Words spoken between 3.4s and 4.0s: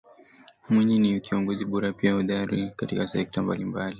mbalimbali